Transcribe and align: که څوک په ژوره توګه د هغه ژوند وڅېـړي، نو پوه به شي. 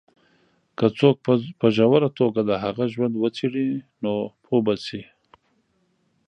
که 0.77 0.85
څوک 0.99 1.15
په 1.59 1.67
ژوره 1.75 2.09
توګه 2.19 2.41
د 2.49 2.51
هغه 2.63 2.83
ژوند 2.93 3.13
وڅېـړي، 3.17 3.69
نو 4.03 4.13
پوه 4.43 4.59
به 4.65 4.75
شي. 4.85 5.01